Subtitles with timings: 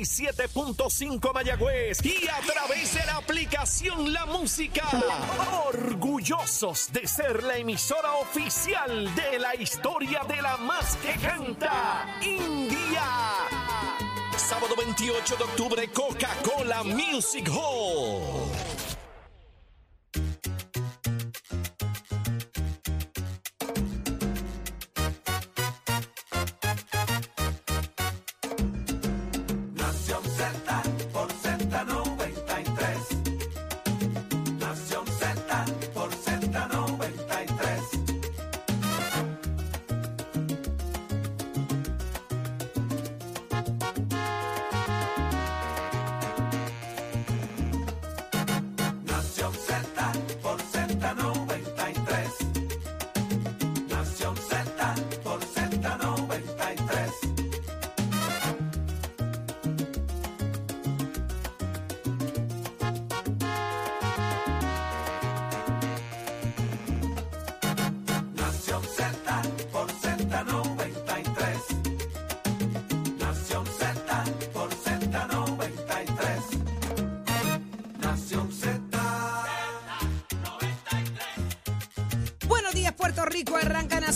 [0.00, 4.82] 97.5 Mayagüez y a través de la aplicación La Música.
[5.66, 13.04] Orgullosos de ser la emisora oficial de la historia de la más que canta, India.
[14.36, 18.49] Sábado 28 de octubre, Coca-Cola Music Hall.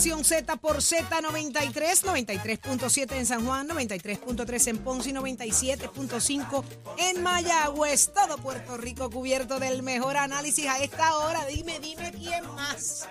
[0.05, 6.63] Z por Z93, 93.7 en San Juan, 93.3 en Ponce y 97.5
[6.99, 8.13] en Mayagüez.
[8.13, 11.43] Todo Puerto Rico cubierto del mejor análisis a esta hora.
[11.47, 13.09] Dime, dime quién más.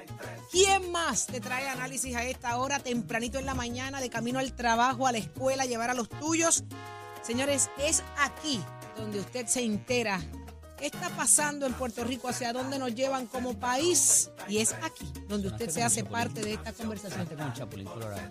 [0.53, 4.55] ¿Quién más te trae análisis a esta hora, tempranito en la mañana, de camino al
[4.55, 6.63] trabajo, a la escuela, llevar a los tuyos?
[7.23, 8.63] Señores, es aquí
[8.97, 10.21] donde usted se entera
[10.85, 14.31] qué está pasando en Puerto Rico, hacia dónde nos llevan como país.
[14.49, 17.27] Y es aquí donde usted se hace parte de esta conversación.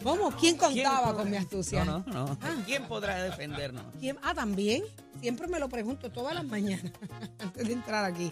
[0.03, 0.29] ¿Cómo?
[0.37, 1.83] ¿Quién contaba ¿Quién con mi astucia?
[1.83, 2.37] No, no, no.
[2.43, 2.55] Ah.
[2.63, 3.83] ¿Quién podrá defendernos?
[3.99, 4.19] ¿Quién?
[4.21, 4.83] Ah, también.
[5.19, 6.91] Siempre me lo pregunto todas las mañanas
[7.39, 8.31] antes de entrar aquí.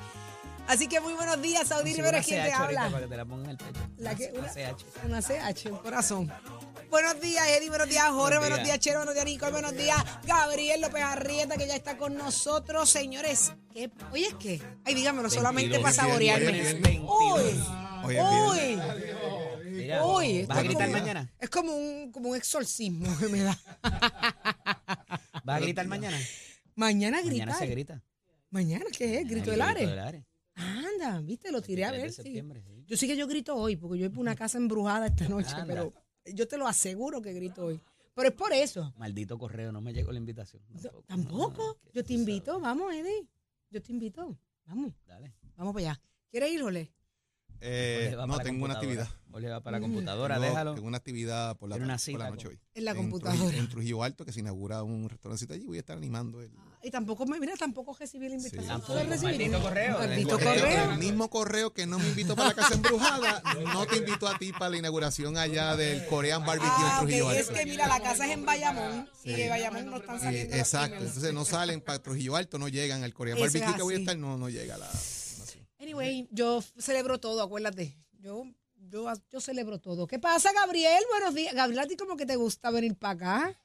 [0.68, 2.90] Así que muy buenos días, Saudi Consigo Rivera, una ¿quién te habla?
[2.92, 3.80] Para que te la pongan en el pecho.
[3.98, 4.86] La que- Una CH.
[5.04, 6.32] Una CH, un corazón.
[6.92, 7.70] Buenos días, Eddie.
[7.70, 8.38] Buenos días, Jorge.
[8.38, 9.00] Buenos días, Chero.
[9.00, 9.52] Buenos días, Nicole.
[9.52, 9.98] Buenos días,
[10.28, 12.90] Gabriel López Arrieta, que ya está con nosotros.
[12.90, 13.92] Señores, ¿qué?
[14.12, 14.62] Oye, es que.
[14.86, 15.82] Ay, dígamelo, solamente 22.
[15.84, 16.52] para saborearme.
[16.52, 17.10] Viernes 22.
[17.10, 17.52] Uy,
[18.04, 20.46] Hoy es uy, Mira, uy.
[20.46, 21.34] ¿Vas a es gritar como- mañana?
[21.40, 23.58] Es como un, como un exorcismo que me da.
[25.44, 26.18] ¿Vas a gritar mañana?
[26.76, 27.48] Mañana gritar.
[27.48, 28.04] Mañana se grita.
[28.50, 29.28] ¿Mañana qué es?
[29.30, 29.90] ¿Grito El del Ares?
[29.90, 30.26] del Ares.
[30.56, 32.12] Anda, viste, lo tiré a 3 de ver.
[32.14, 32.22] sí.
[32.24, 32.84] septiembre, sí.
[32.86, 35.52] Yo sí que yo grito hoy, porque yo voy por una casa embrujada esta noche,
[35.52, 35.66] Anda.
[35.66, 35.94] pero
[36.26, 37.80] yo te lo aseguro que grito hoy.
[38.14, 38.94] Pero es por eso.
[38.98, 40.62] Maldito correo, no me llegó la invitación.
[41.08, 41.78] Tampoco.
[41.94, 43.26] Yo te invito, vamos, Eddie.
[43.72, 44.38] Yo te invito.
[44.66, 45.34] Vamos, Dale.
[45.56, 46.02] vamos para allá.
[46.30, 46.94] ¿Quieres ir, Jole?
[47.62, 49.04] Eh, Ole, va no, para la tengo una computadora.
[49.04, 49.36] actividad.
[49.36, 49.92] Ole, va para la Mm.
[49.92, 50.74] computadora, Tengo, déjalo.
[50.76, 52.60] tengo una actividad por la, Tiene una por la noche con- hoy.
[52.74, 53.58] En la Trujillo- computadora.
[53.58, 55.66] en Trujillo Alto, que se inaugura un restaurante allí.
[55.66, 56.52] Voy a estar animando el,
[56.84, 58.66] Y tampoco, me, mira, tampoco recibí la invitación.
[58.68, 59.50] Tampoco, ¿Tú la recibiste?
[59.50, 60.92] maldito correo, Maldito el correo.
[60.92, 63.44] El mismo correo que no me invitó para la casa embrujada,
[63.74, 67.00] no te invito a ti para la inauguración allá del Korean Barbecue en Ah, ok,
[67.02, 67.60] Trujillo es Alto.
[67.60, 69.36] que mira, la casa es en Bayamón y Sí.
[69.36, 70.50] de Bayamón no están Eh, saliendo.
[70.58, 73.76] los exacto, entonces no salen para Trujillo Alto, no llegan al Korean Eso es Barbecue
[73.76, 74.90] que voy a estar, no, no llega la.
[75.80, 77.96] Anyway, yo celebro todo, acuérdate.
[78.20, 80.08] Yo, yo, yo celebro todo.
[80.08, 81.04] ¿Qué pasa, Gabriel?
[81.12, 81.54] Buenos días.
[81.56, 83.60] Gabriel, a ti como que te gusta venir para acá.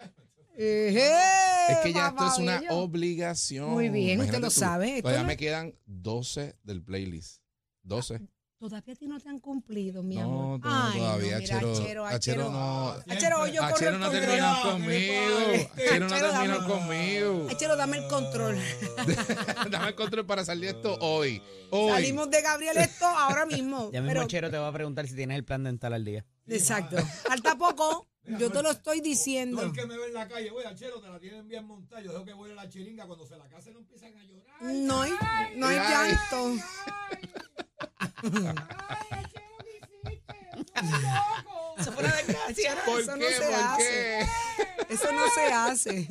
[0.56, 2.76] Ejé, Es que ya esto es una bello.
[2.76, 3.70] obligación.
[3.70, 4.54] Muy bien, usted lo tú.
[4.58, 5.02] sabe.
[5.02, 7.42] Todavía no- me quedan 12 del playlist.
[7.82, 8.20] 12.
[8.58, 10.60] Todavía a ti no te han cumplido, mi No, amor.
[10.60, 14.06] no, Ay, todavía, no, mira, Achero- Achero, Achero no- Achero, yo corro Achero el no
[14.06, 14.26] control.
[14.26, 15.36] terminó conmigo.
[15.76, 17.46] Achero no Achero, terminó dame- conmigo.
[17.50, 18.56] Achero, dame el control.
[19.70, 21.42] Dame el control para salir de esto hoy.
[21.70, 21.90] Hoy.
[21.92, 23.90] Salimos de Gabriel esto ahora mismo.
[23.92, 26.24] Ya mismo pero, Chero te va a preguntar si tienes el plan dental al día.
[26.46, 26.96] exacto.
[27.28, 28.06] Falta poco.
[28.38, 29.62] Yo te lo estoy diciendo.
[29.62, 32.02] el que me ve en la calle, oye, Chero, te la tienen bien montada.
[32.02, 34.62] Yo dejo que voy a la chiringa cuando se la casen no empiezan a llorar.
[34.62, 35.12] No hay,
[35.56, 36.12] no hay Ay.
[36.12, 36.62] llanto.
[41.78, 42.76] Eso fue una desgracia.
[42.84, 43.32] ¿Por Eso no qué?
[43.34, 43.82] se ¿Por hace.
[44.88, 44.94] qué?
[44.94, 46.08] Eso no se hace.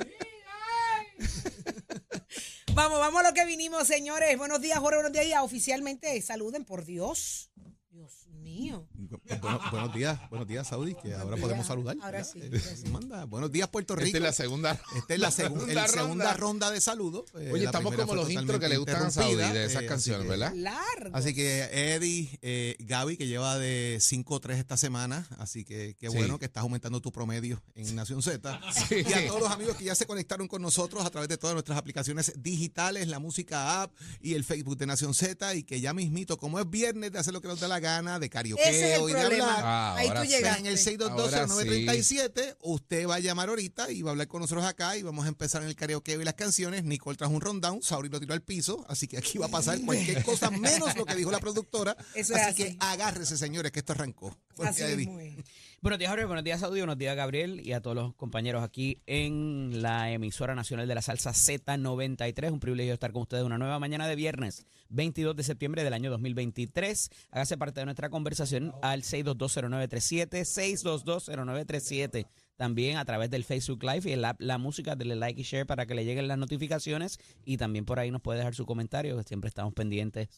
[2.74, 4.38] Vamos, vamos a lo que vinimos, señores.
[4.38, 4.98] Buenos días, Jorge.
[4.98, 5.26] Buenos días.
[5.26, 7.52] Y oficialmente saluden, por Dios.
[7.90, 8.88] Dios mío.
[9.10, 11.96] Bu- bueno- buenos días, buenos días, Saudi, que ahora podemos saludar.
[12.02, 12.30] Ahora ¿verdad?
[12.32, 12.88] sí, Eh, ahora sí.
[12.90, 13.26] manda.
[13.26, 14.08] Buenos días, Puerto Rico.
[14.08, 14.82] Esta es la segunda.
[14.96, 15.34] Esta es la, segun-
[15.66, 16.34] segunda el segunda ronda.
[16.34, 17.26] ronda de saludos.
[17.38, 19.78] Eh, Oye, la estamos como los intros que le gustan a Saudi de esas eh,
[19.78, 20.54] así canciones, que- ¿verdad?
[20.56, 21.16] Largo.
[21.16, 26.16] Así que Eddie, eh, Gaby, que lleva de 5-3 esta semana, así que qué Sí.
[26.18, 28.60] bueno que estás aumentando tu promedio en Nación Z.
[28.90, 29.04] Sí.
[29.08, 31.54] Y a todos los amigos que ya se conectaron con nosotros a través de todas
[31.54, 33.92] nuestras aplicaciones digitales, la música app
[34.22, 37.34] y el Facebook de Nación Z, y que ya mismito, como es viernes de hacer
[37.34, 39.46] lo que nos da la gana, de Ese es de problema.
[39.56, 39.62] hablar.
[39.66, 40.60] Ah, Ahí ahora tú llegaste.
[40.60, 42.58] en el 6220937.
[42.62, 45.28] Usted va a llamar ahorita y va a hablar con nosotros acá y vamos a
[45.28, 46.84] empezar en el karaoke y las canciones.
[46.84, 49.80] Nicole trajo un rundown, Sauri lo tiró al piso, así que aquí va a pasar
[49.82, 51.96] cualquier cosa menos lo que dijo la productora.
[52.14, 52.74] Eso es así, así.
[52.74, 54.36] que agárrese, señores, que esto arrancó.
[54.60, 55.44] Así días, Eddie.
[55.86, 56.26] Buenos días, Jorge.
[56.26, 56.80] Buenos días, Saudi.
[56.80, 57.62] Buenos días, Gabriel.
[57.64, 62.52] Y a todos los compañeros aquí en la emisora nacional de la salsa Z93.
[62.52, 66.10] Un privilegio estar con ustedes una nueva mañana de viernes, 22 de septiembre del año
[66.10, 67.12] 2023.
[67.30, 72.26] Hágase parte de nuestra conversación al 6220937, 6220937.
[72.56, 75.68] También a través del Facebook Live y el app La Música, dele like y share
[75.68, 77.20] para que le lleguen las notificaciones.
[77.46, 80.30] Y también por ahí nos puede dejar su comentario, que siempre estamos pendientes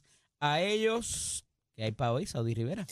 [0.41, 1.45] a ellos.
[1.73, 2.85] ¿Qué hay para hoy, Saudi Rivera?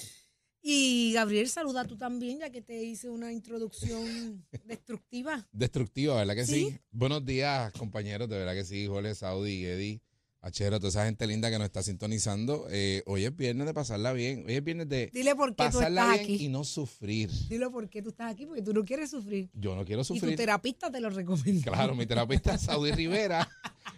[0.67, 5.47] Y Gabriel, saluda tú también, ya que te hice una introducción destructiva.
[5.51, 6.69] Destructiva, ¿verdad que sí?
[6.71, 6.77] Sí.
[6.89, 10.01] Buenos días, compañeros, de verdad que sí, Jorge, Saudi, Eddie,
[10.45, 12.68] Achero, toda esa gente linda que nos está sintonizando.
[12.69, 15.77] Eh, hoy es viernes de pasarla bien, hoy es viernes de Dile por qué tú
[15.80, 16.45] pasarla estás bien aquí.
[16.45, 17.31] y no sufrir.
[17.50, 19.50] Dile por qué tú estás aquí, porque tú no quieres sufrir.
[19.56, 20.36] Yo no quiero Y tu sufrir.
[20.38, 21.71] terapista te lo recomienda.
[21.71, 23.50] Claro, mi terapeuta Saudi Rivera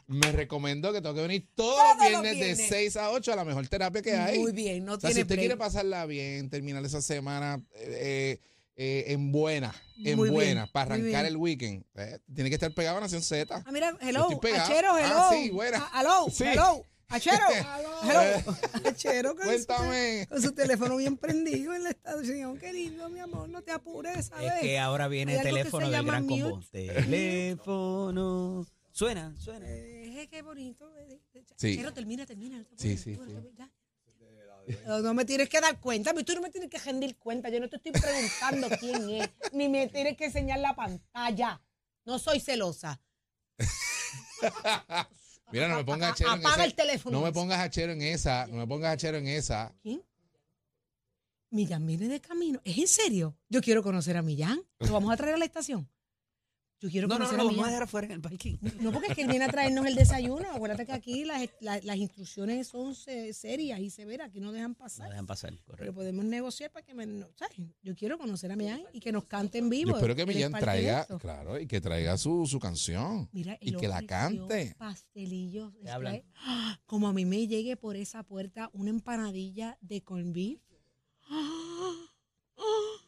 [0.07, 2.67] me recomendó que tengo que venir todos los viernes de viernes.
[2.69, 4.39] 6 a 8 a la mejor terapia que hay.
[4.39, 5.59] Muy bien, no O sea, si usted quiere break.
[5.59, 8.39] pasarla bien, terminar esa semana eh, eh,
[8.77, 12.97] en buena, en Muy bien, buena, para arrancar el weekend, eh, tiene que estar pegado
[12.97, 13.63] a Nación Z.
[13.65, 14.63] Ah, mira, hello, estoy pegado.
[14.71, 15.15] Achero, hello.
[15.17, 15.89] Ah, sí, buena.
[15.91, 16.43] Ah, hello, Sí.
[16.45, 16.83] hello.
[17.09, 17.45] Achero,
[18.03, 18.57] hello.
[18.85, 20.27] Achero, con su, Cuéntame.
[20.29, 22.57] con su teléfono bien prendido en la estación.
[22.59, 24.51] Qué lindo, mi amor, no te apures, ¿sabes?
[24.55, 26.41] Es que ahora viene el teléfono del gran mute.
[26.41, 26.65] combo.
[26.71, 28.65] Teléfono.
[28.91, 29.65] Suena, suena.
[29.69, 30.91] Eh, qué bonito.
[30.97, 31.73] eh, eh, Sí.
[31.73, 32.65] Achero, termina, termina.
[32.75, 33.19] Sí, sí, sí.
[33.57, 33.69] ya.
[34.85, 37.59] No, no me tienes que dar cuenta, tú no me tienes que rendir cuenta, yo
[37.59, 41.61] no te estoy preguntando quién es, ni me tienes que enseñar la pantalla.
[42.05, 43.01] No soy celosa.
[45.51, 46.65] Mira, no me pongas achero en Apaga esa.
[46.65, 47.19] el teléfono.
[47.19, 48.47] No me pongas achero en esa.
[48.47, 49.73] No me pongas achero en esa.
[49.81, 50.03] ¿Quién?
[51.49, 52.59] Millán viene de camino.
[52.65, 53.37] ¿Es en serio?
[53.47, 54.61] Yo quiero conocer a Millán.
[54.79, 55.89] ¿Lo vamos a traer a la estación?
[56.79, 58.57] Yo quiero No, no, no, conocer lo a vamos a dejar afuera en el parking.
[58.81, 60.45] No, porque es que él viene a traernos el desayuno.
[60.53, 64.29] Acuérdate que aquí las, la- las instrucciones son se- serias y severas.
[64.29, 65.09] Aquí no dejan No pasar.
[65.09, 65.93] dejan pasar, Pero correcto.
[65.95, 67.07] podemos negociar para que me...
[67.07, 67.57] no, ¿sabes?
[67.81, 69.89] Yo quiero conocer a Millán y que nos cante en vivo.
[69.91, 71.17] Yo espero que Millán traiga, esto.
[71.17, 73.27] claro, y que traiga su, su canción.
[73.31, 74.75] Mira, y que la cante.
[74.77, 75.73] Pastelillos.
[75.81, 76.21] ¿Qué hablan?
[76.35, 76.79] ¡Ah!
[76.85, 80.59] Como a mí me llegue por esa puerta una empanadilla de corn beef.
[81.27, 81.93] ¡Ah!
[82.57, 83.01] ¡Ah!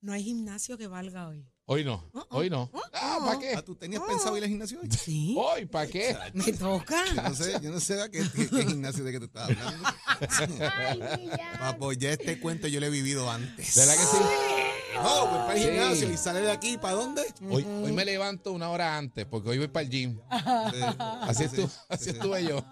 [0.00, 1.46] No hay gimnasio que valga hoy.
[1.64, 2.24] Hoy no, Uh-uh.
[2.30, 2.70] hoy no.
[2.92, 3.54] Ah, ¿para qué?
[3.56, 4.88] Ah, ¿Tú tenías pensado ir al gimnasio hoy?
[4.90, 5.34] Sí.
[5.38, 6.16] Hoy, ¿para qué?
[6.34, 7.04] Me toca.
[7.14, 9.48] Yo no sé, yo no sé a qué, qué- qué gimnasio de que te estás
[9.50, 9.88] hablando.
[11.60, 13.76] Papo, ya este cuento yo lo he vivido antes.
[13.76, 14.16] ¿Verdad que sí?
[14.96, 15.68] No, voy para el Sí.
[15.68, 17.22] gimnasio y sale de aquí, ¿para dónde?
[17.48, 20.20] Hoy, hoy me levanto una hora antes porque hoy voy para el gym.
[20.30, 22.64] Así, estu- así estuve yo.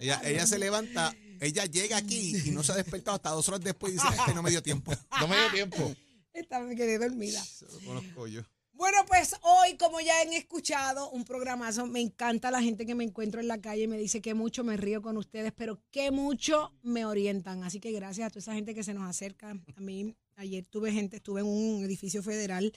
[0.00, 3.60] Ella, ella se levanta, ella llega aquí y no se ha despertado hasta dos horas
[3.62, 4.92] después y dice, "Es que no me dio tiempo.
[5.20, 5.94] No me dio tiempo.
[6.34, 7.40] Esta me quedé dormida.
[7.40, 8.42] Eso lo conozco yo.
[8.72, 11.86] Bueno, pues hoy, como ya han escuchado, un programazo.
[11.86, 14.64] Me encanta la gente que me encuentro en la calle y me dice que mucho
[14.64, 17.62] me río con ustedes, pero que mucho me orientan.
[17.62, 19.50] Así que gracias a toda esa gente que se nos acerca.
[19.50, 22.72] A mí, ayer tuve gente, estuve en un edificio federal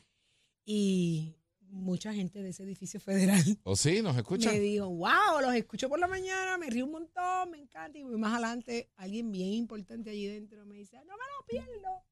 [0.63, 4.01] y mucha gente de ese edificio federal ¿O sí?
[4.01, 4.53] ¿Nos escuchan?
[4.53, 7.97] me dijo, wow, los escucho por la mañana, me río un montón, me encanta.
[7.97, 12.03] Y más adelante, alguien bien importante allí dentro me dice, no me lo pierdo.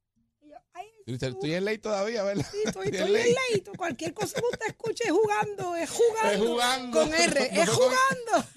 [0.46, 2.46] Y yo, ay, Estoy estoy en ley todavía, ¿verdad?
[2.52, 3.02] Sí, estoy, ley.
[3.30, 3.74] en leito.
[3.74, 6.32] Cualquier cosa que usted escuche es jugando, es jugando.
[6.32, 7.00] Es jugando.
[7.00, 8.50] Con R, No es con- jugando.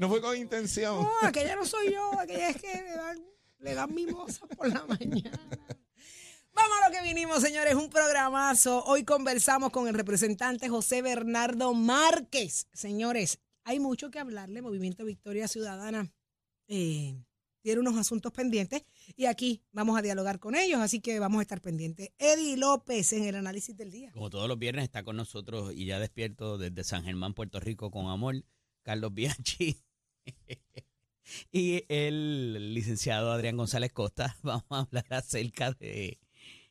[0.00, 1.02] No fue con intención.
[1.02, 3.24] No, aquella no soy yo, aquella es que le dan,
[3.58, 5.38] le dan mimosas por la mañana.
[6.52, 8.82] Vamos a lo que vinimos, señores, un programazo.
[8.84, 12.66] Hoy conversamos con el representante José Bernardo Márquez.
[12.72, 14.62] Señores, hay mucho que hablarle.
[14.62, 16.10] Movimiento Victoria Ciudadana
[16.68, 17.14] eh,
[17.66, 18.84] tiene unos asuntos pendientes
[19.16, 22.10] y aquí vamos a dialogar con ellos, así que vamos a estar pendientes.
[22.16, 24.12] Eddie López en el análisis del día.
[24.12, 27.90] Como todos los viernes está con nosotros y ya despierto desde San Germán, Puerto Rico,
[27.90, 28.44] con amor,
[28.84, 29.82] Carlos Bianchi.
[31.50, 34.36] y el licenciado Adrián González Costa.
[34.44, 36.20] Vamos a hablar acerca de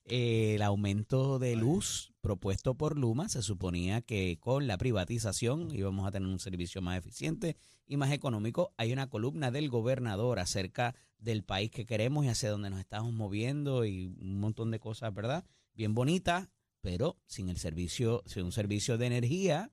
[0.05, 3.29] eh, el aumento de luz propuesto por Luma.
[3.29, 7.55] Se suponía que con la privatización íbamos a tener un servicio más eficiente
[7.85, 8.73] y más económico.
[8.77, 13.13] Hay una columna del gobernador acerca del país que queremos y hacia dónde nos estamos
[13.13, 15.45] moviendo y un montón de cosas, ¿verdad?
[15.75, 16.49] Bien bonitas,
[16.81, 19.71] pero sin el servicio, sin un servicio de energía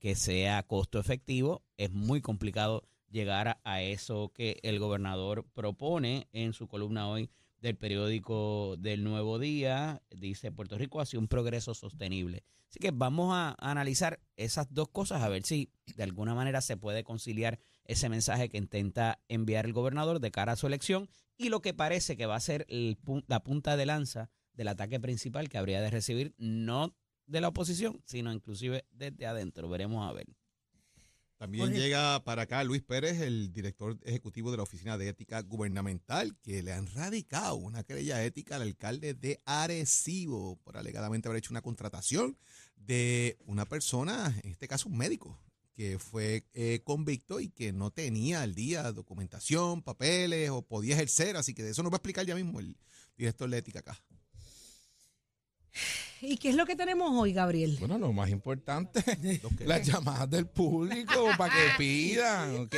[0.00, 6.26] que sea costo efectivo, es muy complicado llegar a, a eso que el gobernador propone
[6.32, 7.30] en su columna hoy
[7.62, 10.02] del periódico del Nuevo Día.
[10.10, 12.44] Dice, Puerto Rico ha sido un progreso sostenible.
[12.68, 16.76] Así que vamos a analizar esas dos cosas a ver si de alguna manera se
[16.76, 21.48] puede conciliar ese mensaje que intenta enviar el gobernador de cara a su elección y
[21.50, 25.48] lo que parece que va a ser el la punta de lanza del ataque principal
[25.48, 29.68] que habría de recibir no de la oposición, sino inclusive desde adentro.
[29.68, 30.26] Veremos a ver.
[31.42, 31.80] También Jorge.
[31.80, 36.62] llega para acá Luis Pérez, el director ejecutivo de la Oficina de Ética Gubernamental, que
[36.62, 41.60] le han radicado una querella ética al alcalde de Arecibo por alegadamente haber hecho una
[41.60, 42.38] contratación
[42.76, 45.36] de una persona, en este caso un médico,
[45.74, 51.36] que fue eh, convicto y que no tenía al día documentación, papeles o podía ejercer.
[51.36, 52.76] Así que de eso nos va a explicar ya mismo el
[53.16, 54.00] director de ética acá.
[56.20, 57.78] ¿Y qué es lo que tenemos hoy, Gabriel?
[57.80, 59.02] Bueno, lo más importante,
[59.66, 62.76] las llamadas del público para que pidan, ¿ok?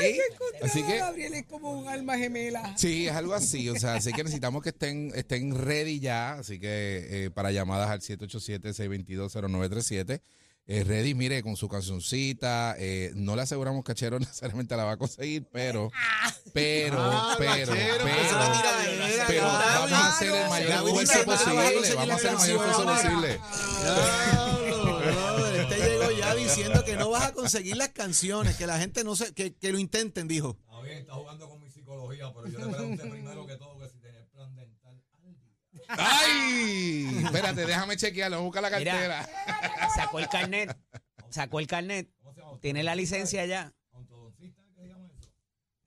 [0.62, 2.74] Así que, Gabriel es como un alma gemela.
[2.78, 6.58] sí, es algo así, o sea, así que necesitamos que estén, estén ready ya, así
[6.58, 10.22] que eh, para llamadas al 787-622-0937.
[10.66, 14.92] Eh, ready, mire, con su cancioncita, eh, no le aseguramos que Achero necesariamente la va
[14.92, 15.90] a conseguir, pero,
[16.54, 18.04] pero, Ah, pero, pero,
[19.26, 22.36] pero vamos a hacer el mayor esfuerzo dice, "Vas a posible, vamos a hacer el
[22.38, 23.38] mayor esfuerzo canciones".
[23.38, 23.40] posible.
[25.60, 29.16] Este llegó ya diciendo que no vas a conseguir las canciones, que la gente no
[29.16, 30.56] se, que, que lo intenten, dijo.
[30.64, 33.88] Está bien, está jugando con mi psicología, pero yo le pregunté primero que todo que
[33.90, 35.73] si tenía el plan dental al día.
[35.88, 37.22] ¡Ay!
[37.24, 38.92] Espérate, déjame chequearlo, busca la Mira.
[38.92, 39.28] cartera.
[39.94, 40.76] Sacó el carnet,
[41.30, 42.10] sacó el carnet,
[42.60, 43.72] tiene la licencia ya.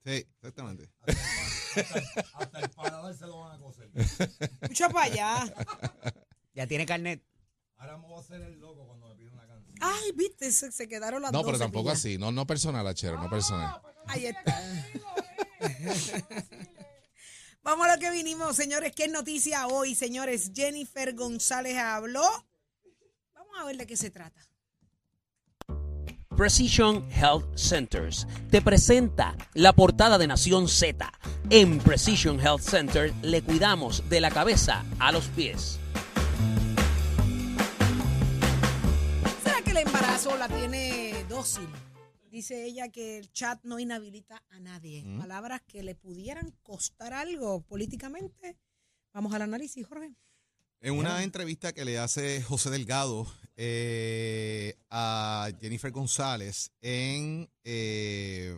[0.04, 0.90] Sí, exactamente.
[1.06, 3.90] Hasta el, hasta el paladar se lo van a coser.
[4.62, 5.54] Escucha para allá.
[6.54, 7.22] Ya tiene carnet.
[7.76, 9.76] Ahora me voy a hacer el loco cuando me piden una canción.
[9.80, 13.18] Ay, viste, se, se quedaron las No, dos pero tampoco así, no, no personal, Achero,
[13.18, 13.80] no personal.
[14.06, 14.62] Ahí está.
[17.62, 18.92] Vamos a lo que vinimos, señores.
[18.94, 20.52] ¿Qué noticia hoy, señores?
[20.54, 22.22] Jennifer González habló.
[23.34, 24.40] Vamos a ver de qué se trata.
[26.36, 31.12] Precision Health Centers te presenta la portada de Nación Z.
[31.50, 35.80] En Precision Health Center le cuidamos de la cabeza a los pies.
[39.42, 41.68] ¿Será que el embarazo la tiene dócil?
[42.30, 45.04] Dice ella que el chat no inhabilita a nadie.
[45.18, 48.58] Palabras que le pudieran costar algo políticamente.
[49.12, 50.14] Vamos al análisis, Jorge.
[50.80, 58.56] En una entrevista que le hace José Delgado eh, a Jennifer González en eh,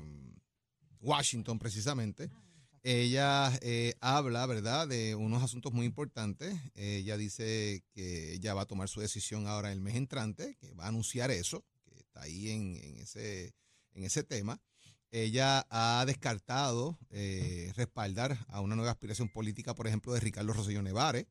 [1.01, 2.31] Washington, precisamente,
[2.83, 6.55] ella eh, habla, ¿verdad?, de unos asuntos muy importantes.
[6.75, 10.85] Ella dice que ella va a tomar su decisión ahora el mes entrante, que va
[10.85, 11.65] a anunciar eso,
[12.11, 13.55] está ahí en, ese,
[13.93, 14.61] en ese tema.
[15.13, 20.83] Ella ha descartado eh, respaldar a una nueva aspiración política, por ejemplo, de Ricardo Rosselló
[20.83, 21.27] Nevares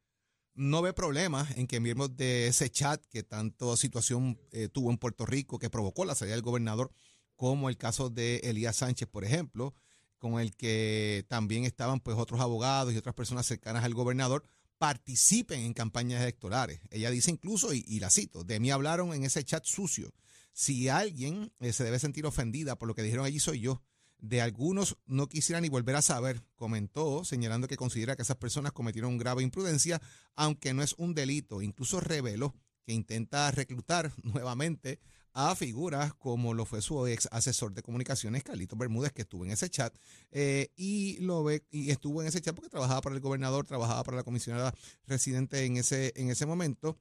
[0.59, 4.98] no ve problemas en que miembros de ese chat que tanto situación eh, tuvo en
[4.98, 6.91] Puerto Rico que provocó la salida del gobernador,
[7.38, 9.74] como el caso de Elías Sánchez, por ejemplo,
[10.17, 14.43] con el que también estaban pues otros abogados y otras personas cercanas al gobernador,
[14.77, 16.81] participen en campañas electorales.
[16.89, 20.12] Ella dice incluso, y, y la cito, de mí hablaron en ese chat sucio.
[20.53, 23.81] Si alguien eh, se debe sentir ofendida por lo que dijeron allí soy yo.
[24.17, 28.73] De algunos no quisiera ni volver a saber, comentó, señalando que considera que esas personas
[28.73, 30.01] cometieron grave imprudencia,
[30.35, 31.61] aunque no es un delito.
[31.61, 32.53] Incluso reveló
[32.85, 34.99] que intenta reclutar nuevamente
[35.33, 39.51] a figuras como lo fue su ex asesor de comunicaciones, Carlitos Bermúdez, que estuvo en
[39.51, 39.95] ese chat,
[40.31, 44.03] eh, y lo ve, y estuvo en ese chat porque trabajaba para el gobernador, trabajaba
[44.03, 44.73] para la comisionada
[45.05, 46.97] residente en ese, en ese momento.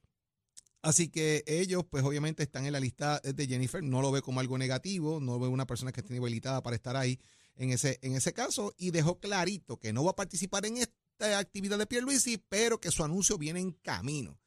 [0.82, 4.40] Así que ellos, pues obviamente están en la lista de Jennifer, no lo ve como
[4.40, 7.18] algo negativo, no ve una persona que esté habilitada para estar ahí
[7.56, 11.38] en ese, en ese caso, y dejó clarito que no va a participar en esta
[11.38, 14.38] actividad de Pierluisi, pero que su anuncio viene en camino.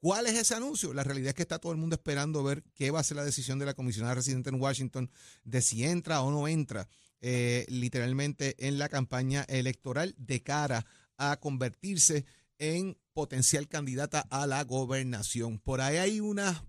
[0.00, 0.94] ¿Cuál es ese anuncio?
[0.94, 3.24] La realidad es que está todo el mundo esperando ver qué va a ser la
[3.24, 5.10] decisión de la comisionada residente en Washington
[5.44, 6.88] de si entra o no entra
[7.20, 10.86] eh, literalmente en la campaña electoral de cara
[11.18, 12.24] a convertirse
[12.58, 15.58] en potencial candidata a la gobernación.
[15.58, 16.64] Por ahí hay unos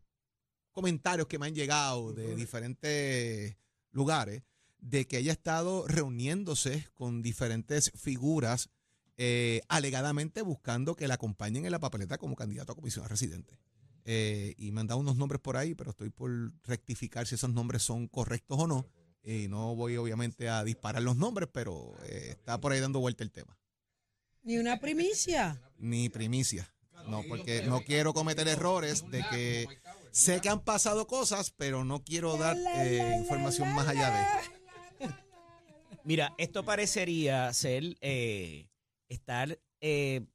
[0.74, 3.55] comentarios que me han llegado de diferentes
[3.91, 4.43] lugares
[4.77, 8.70] de que ella ha estado reuniéndose con diferentes figuras
[9.15, 13.58] eh, alegadamente buscando que la acompañen en la papeleta como candidato a comisión residente.
[14.03, 17.51] Eh, y me han dado unos nombres por ahí, pero estoy por rectificar si esos
[17.51, 18.86] nombres son correctos o no.
[19.24, 23.24] Y no voy obviamente a disparar los nombres, pero eh, está por ahí dando vuelta
[23.24, 23.58] el tema.
[24.43, 25.62] Ni una primicia.
[25.77, 26.74] Ni primicia.
[27.07, 29.67] No, porque no quiero cometer errores de que
[30.12, 34.51] sé que han pasado cosas, pero no quiero dar eh, información más allá de.
[36.03, 38.69] Mira, esto parecería ser eh,
[39.07, 40.25] estar eh,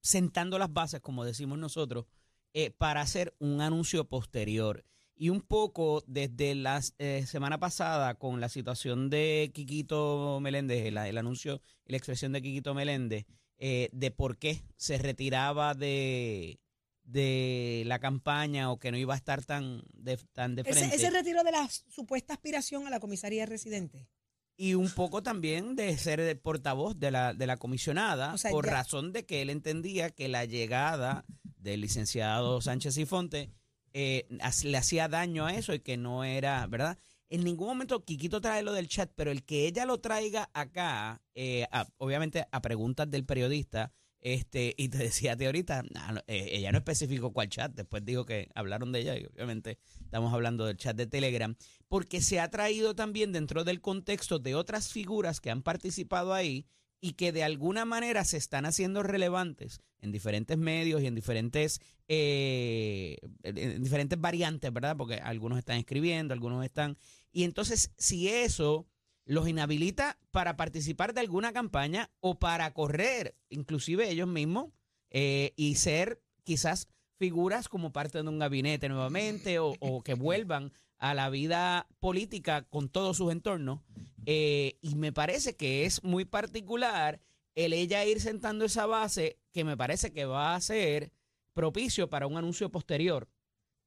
[0.00, 2.06] sentando las bases, como decimos nosotros,
[2.52, 4.84] eh, para hacer un anuncio posterior.
[5.16, 10.98] Y un poco desde la eh, semana pasada con la situación de Quiquito Meléndez, el,
[10.98, 13.24] el anuncio y la expresión de Quiquito Meléndez,
[13.58, 16.58] eh, de por qué se retiraba de,
[17.04, 20.86] de la campaña o que no iba a estar tan de, tan de frente.
[20.86, 24.08] Ese, ese retiro de la supuesta aspiración a la comisaría residente.
[24.56, 28.50] y un poco también de ser el portavoz de la, de la comisionada, O sea,
[28.50, 31.24] por ya- razón de que él entendía que la llegada
[31.58, 33.50] del licenciado Sánchez y Fonte
[33.94, 34.26] eh,
[34.64, 36.98] le hacía daño a eso y que no era, ¿verdad?
[37.30, 41.22] En ningún momento Quiquito trae lo del chat, pero el que ella lo traiga acá,
[41.34, 45.84] eh, obviamente a preguntas del periodista, este, y te decía a ti ahorita,
[46.26, 50.32] eh, ella no especificó cuál chat, después dijo que hablaron de ella y obviamente estamos
[50.32, 51.54] hablando del chat de Telegram,
[51.88, 56.66] porque se ha traído también dentro del contexto de otras figuras que han participado ahí
[57.06, 61.80] y que de alguna manera se están haciendo relevantes en diferentes medios y en diferentes,
[62.08, 64.96] eh, en- en diferentes variantes, ¿verdad?
[64.96, 66.96] Porque algunos están escribiendo, algunos están...
[67.30, 68.86] Y entonces, si eso
[69.26, 74.70] los inhabilita para participar de alguna campaña o para correr, inclusive ellos mismos,
[75.10, 80.72] eh, y ser quizás figuras como parte de un gabinete nuevamente o, o que vuelvan
[81.04, 83.80] a la vida política con todos sus entornos.
[84.24, 87.20] Eh, y me parece que es muy particular
[87.54, 91.12] el ella ir sentando esa base que me parece que va a ser
[91.52, 93.28] propicio para un anuncio posterior,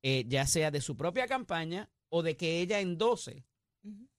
[0.03, 3.47] eh, ya sea de su propia campaña o de que ella endose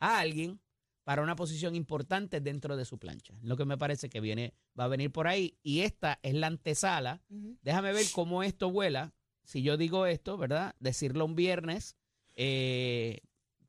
[0.00, 0.60] a alguien
[1.04, 3.38] para una posición importante dentro de su plancha.
[3.42, 5.56] Lo que me parece que viene, va a venir por ahí.
[5.62, 7.22] Y esta es la antesala.
[7.62, 9.14] Déjame ver cómo esto vuela.
[9.44, 10.74] Si yo digo esto, ¿verdad?
[10.80, 11.96] Decirlo un viernes,
[12.40, 13.20] eh,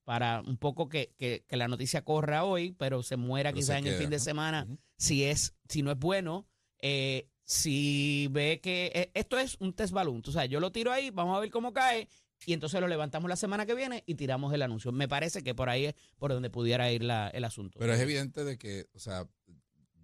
[0.03, 3.73] para un poco que, que- que la noticia corra hoy, pero se muera Pero quizás
[3.75, 6.47] se en el fin de semana, si es, si no es bueno.
[6.81, 10.91] eh, si ve que eh, esto es un test balloon, o sea, yo lo tiro
[10.91, 12.07] ahí, vamos a ver cómo cae
[12.45, 14.91] y entonces lo levantamos la semana que viene y tiramos el anuncio.
[14.91, 17.79] Me parece que por ahí es por donde pudiera ir la- el asunto.
[17.79, 19.27] Pero es evidente de que, o sea,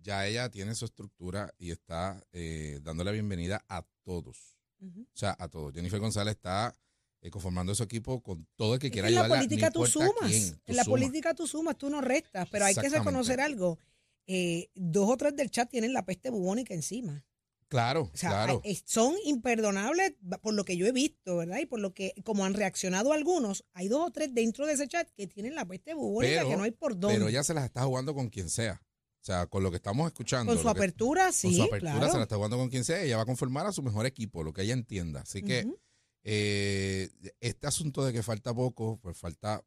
[0.02, 4.58] ya ella tiene su estructura y está eh, dándole la bienvenida a todos.
[4.82, 5.72] O sea, a todos.
[5.74, 6.76] Jennifer González está
[7.26, 9.44] eh, conformando su equipo con todo el que Es quiera que en la ayudarla.
[9.44, 10.30] política tú sumas.
[10.30, 12.48] quién, tú en la política tú sumas, tú no restas.
[12.52, 13.80] Pero hay que reconocer algo.
[14.28, 17.26] Eh, dos o tres del chat tienen la peste bubónica encima.
[17.68, 18.62] Claro, O sea, claro.
[18.86, 21.58] son imperdonables por lo que yo he visto, ¿verdad?
[21.60, 24.88] Y por lo que, como han reaccionado algunos, hay dos o tres dentro de ese
[24.88, 27.18] chat que tienen la peste bubónica Pero- que no hay por dónde.
[27.18, 28.82] Pero ella se las está jugando con quien sea.
[28.84, 30.52] O sea, con lo que estamos escuchando.
[30.52, 32.12] Con su lo que- apertura, sí, con su apertura claro.
[32.12, 33.02] se la está jugando con quien sea.
[33.02, 35.22] Ella va a conformar a su mejor equipo, lo que ella entienda.
[35.22, 35.66] Así que.
[36.28, 37.10] Eh,
[37.40, 39.64] este asunto de que falta poco, pues falta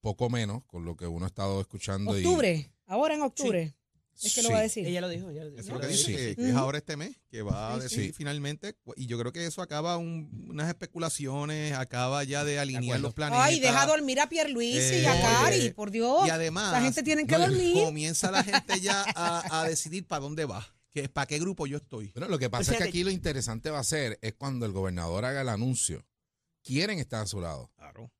[0.00, 2.18] poco menos con lo que uno ha estado escuchando.
[2.18, 3.74] y- Octubre, ahora en octubre.
[4.22, 4.86] Es que lo va a decir.
[4.86, 5.30] Ella lo dijo.
[5.30, 6.36] ella lo Eso es lo que dice, dijo.
[6.42, 8.12] que, es ahora este mes, que va a decir sí.
[8.12, 13.14] finalmente, y yo creo que eso acaba un- unas especulaciones, acaba ya de alinear los
[13.14, 13.42] planetas.
[13.46, 16.26] Ay, deja dormir a Pierluisi y a Eh, Cari, por Dios.
[16.26, 17.82] Y además, La gente tiene que no, dormir.
[17.82, 21.76] comienza la gente ya a, a decidir para dónde va, que para qué grupo yo
[21.78, 22.08] estoy.
[22.14, 24.18] Bueno, lo que pasa O sea es que que- aquí lo interesante va a ser
[24.22, 26.04] es cuando el gobernador haga el anuncio.
[26.62, 27.70] ¿Quieren estar a su lado?
[27.76, 28.10] Claro.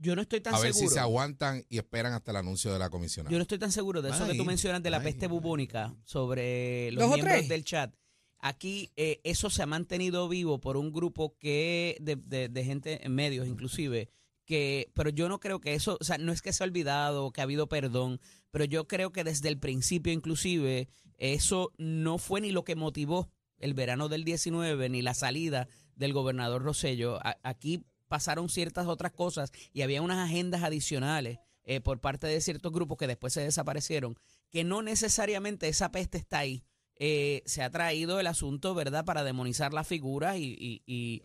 [0.00, 0.90] Yo no estoy tan A ver seguro.
[0.90, 3.32] si se aguantan y esperan hasta el anuncio de la comisionada.
[3.32, 6.92] Yo no estoy tan seguro de eso que tú mencionas de la peste bubónica sobre
[6.92, 7.48] los ¿Dos o miembros tres?
[7.48, 7.92] del chat.
[8.40, 13.04] Aquí eh, eso se ha mantenido vivo por un grupo que de, de- de gente
[13.04, 14.08] en medios inclusive
[14.48, 17.30] que pero yo no creo que eso, o sea, no es que se ha olvidado,
[17.30, 18.18] que ha habido perdón,
[18.50, 23.28] pero yo creo que desde el principio inclusive eso no fue ni lo que motivó
[23.58, 27.18] el verano del 19 ni la salida del gobernador Rosello.
[27.42, 32.72] Aquí pasaron ciertas otras cosas y había unas agendas adicionales eh, por parte de ciertos
[32.72, 34.16] grupos que después se desaparecieron,
[34.50, 36.64] que no necesariamente esa peste está ahí.
[37.00, 41.22] Eh, se ha traído el asunto, ¿verdad?, para demonizar las figuras y, y, y-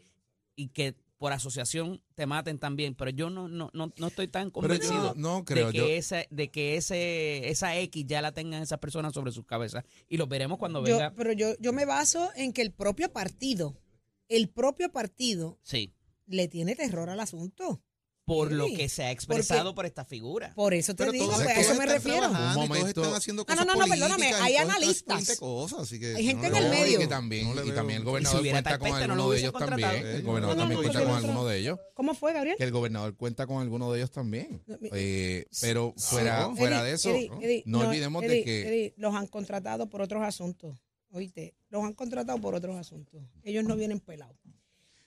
[0.55, 4.47] y que por asociación te maten también, pero yo no, no, no, no estoy tan
[4.47, 5.67] yo convencido no, no creo.
[5.67, 9.31] de que, yo- ese, de que ese, esa X ya la tengan esas personas sobre
[9.31, 9.85] sus cabezas.
[10.09, 11.13] Y lo veremos cuando Yo- venga.
[11.15, 13.79] pero yo, yo me baso en que el propio partido,
[14.27, 15.93] el propio partido Sí,
[16.25, 17.81] le tiene terror al asunto.
[18.25, 20.53] Por lo que se ha expresado por esta figura.
[20.55, 22.29] Por eso te Pero digo, pues, a eso me refiero.
[22.29, 23.01] Un momento.
[23.01, 25.17] están haciendo Ah, cosas no, no, no, perdóname, hay analistas.
[25.27, 26.97] 20 cosas, así que Hay gente no en el medio.
[26.97, 29.53] Y que también, No y también el si gobernador cuenta con peste, alguno de ellos
[29.53, 29.89] también.
[30.07, 31.79] El gobernador no, también no, cuenta con no, alguno de ellos.
[31.93, 32.57] ¿Cómo fue, Gabriel?
[32.57, 34.63] Que el gobernador cuenta con alguno de ellos también.
[34.93, 36.55] Eh, pero fuera, no.
[36.55, 37.41] fuera Eddie, de eso, Eddie, ¿no?
[37.41, 40.77] Eddie, no olvidemos de que los han contratado por otros asuntos.
[41.11, 43.21] Oíste, los han contratado por otros asuntos.
[43.43, 44.37] Ellos no vienen pelados.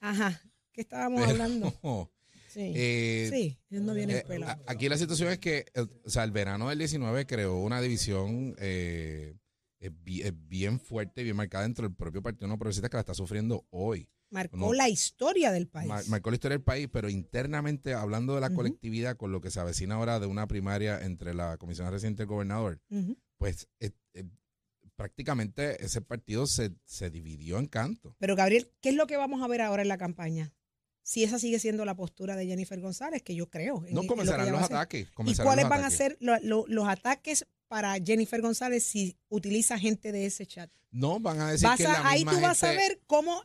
[0.01, 0.41] Ajá,
[0.73, 1.73] ¿qué estábamos hablando?
[2.57, 4.65] Sí, eh, sí, ellos no vienen Eh, pelados.
[4.67, 8.55] aquí la situación es que, el, o sea, el verano del 19 creó una división
[8.59, 9.35] eh,
[9.81, 13.13] eh, bi- bien fuerte, bien marcada dentro del propio Partido No Progresista que la está
[13.13, 14.09] sufriendo hoy.
[14.31, 14.73] Marcó No.
[14.73, 15.87] la historia del país.
[15.89, 19.51] Mar- marcó la historia del país, pero internamente, hablando de la colectividad, con lo que
[19.51, 23.19] se avecina ahora de una primaria entre la comisión reciente del gobernador, Ujú.
[23.37, 23.69] pues
[24.97, 28.17] prácticamente ese partido se, se dividió en canto.
[28.19, 30.53] Pero Gabriel, ¿qué es lo que vamos a ver ahora en la campaña?
[31.09, 33.79] Si esa sigue siendo la postura de Jennifer González, que yo creo.
[33.83, 35.07] en- en No lo que comenzarán los ataques.
[35.25, 40.11] ¿Y cuáles van a ser lo- lo- los ataques para Jennifer González si utiliza gente
[40.11, 40.69] de ese chat?
[40.91, 43.41] No, van a decir Vas que a- la ahí misma tú vas a ver cómo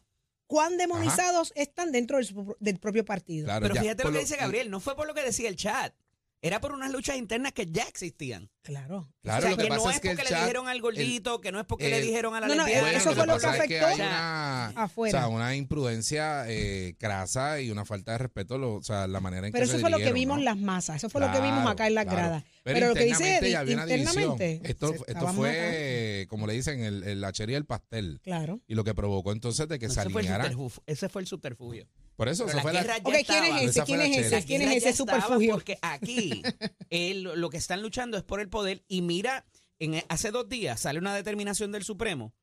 [0.47, 2.17] cuán demonizados están dentro
[2.60, 3.45] del, propio partido.
[3.45, 5.56] Claro, Pero ya, fíjate lo que dice Gabriel, no fue por lo que decía el
[5.56, 5.93] chat,
[6.41, 8.50] era por unas luchas internas que ya existían.
[8.63, 9.12] Claro.
[9.24, 10.38] Claro, o sea, lo que, que, pasa no es que el porque chat...
[10.38, 12.63] le dijeron al gordito, que no es porque le el- dijeron a la No, no,
[12.65, 12.82] lesbiana.
[12.84, 15.17] Bueno, eso lo fue que lo que es que afectó hay una, afuera.
[15.17, 19.19] O sea, una imprudencia eh, crasa y una falta de respeto, lo- o sea, la
[19.19, 20.43] manera en Pero que eso se fue lo que vimos ¿no?
[20.43, 22.17] las masas, eso fue lo que vimos acá en las claro.
[22.19, 22.43] gradas.
[22.63, 27.32] Pero, Pero, lo que dice internamente Esto, esto fue, como le dicen, el, el- la
[27.32, 28.19] cherry del pastel.
[28.24, 28.60] Claro.
[28.67, 30.69] Y lo que provocó entonces de que se ese, fue el alinearan.
[30.86, 31.88] ese fue el subterfugio.
[32.15, 33.84] Por eso, Pero eso la fue la- guerra ya Ok, ¿quién es ese?
[33.84, 34.45] ¿Quién es ese?
[34.45, 35.54] ¿Quién es ese superfugio?
[35.54, 36.43] Porque aquí
[36.91, 39.46] él, lo que están luchando es por el poder y mira,
[39.80, 42.34] en, hace dos días sale una determinación del Supremo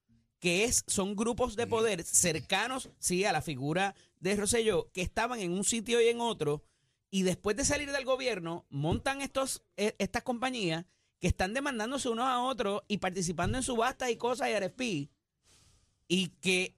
[0.40, 5.40] que es son grupos de poder cercanos, sí, a la figura de Rosselló, que estaban
[5.40, 6.62] en un sitio y en otro,
[7.10, 10.84] y después de salir del gobierno, montan estos, eh, estas compañías
[11.18, 15.10] que están demandándose unos a otros y participando en subastas y cosas y RFP,
[16.06, 16.76] y que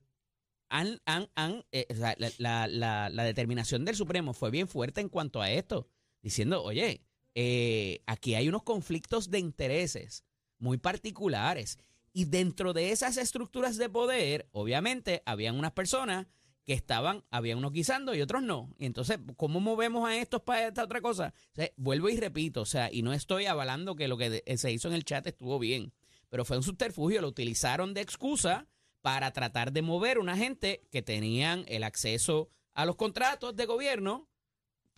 [0.71, 5.11] han, han, han, eh, la, la- la- la determinación del Supremo fue bien fuerte en
[5.11, 5.87] cuanto a esto,
[6.23, 7.03] diciendo, oye,
[7.35, 10.25] eh, aquí hay unos conflictos de intereses
[10.59, 11.79] muy particulares.
[12.12, 16.27] Y dentro de esas estructuras de poder, obviamente, habían unas personas
[16.66, 18.75] que estaban, habían unos guisando y otros no.
[18.79, 21.33] Y entonces, ¿cómo movemos a estos para esta otra cosa?
[21.53, 24.73] O sea, vuelvo y repito, o sea, y no estoy avalando que lo que se
[24.73, 25.93] hizo en el chat estuvo bien,
[26.29, 28.66] pero fue un subterfugio, lo utilizaron de excusa
[29.01, 34.29] para tratar de mover una gente que tenían el acceso a los contratos de gobierno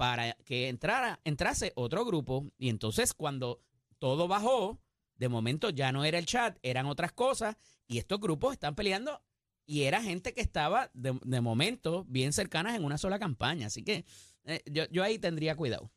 [0.03, 2.51] para que entrara, entrase otro grupo.
[2.59, 3.63] Y entonces cuando
[4.01, 4.81] todo bajó,
[5.15, 7.55] de momento ya no era el chat, eran otras cosas,
[7.87, 9.23] y estos grupos están peleando,
[9.65, 13.69] y era gente que estaba de, de momento bien cercanas en una sola campaña.
[13.69, 14.05] Así que
[14.43, 15.93] eh, yo, yo ahí tendría cuidado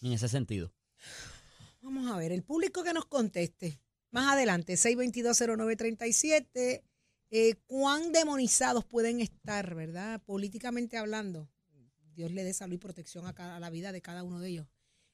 [0.00, 0.72] en ese sentido.
[1.82, 3.82] Vamos a ver, el público que nos conteste.
[4.12, 6.82] Más adelante, 6220937.
[7.30, 10.22] Eh, ¿Cuán demonizados pueden estar, verdad?
[10.24, 11.50] Políticamente hablando.
[12.14, 14.48] Dios le dé salud y protección a, cada- a la vida de cada uno de
[14.50, 14.66] ellos.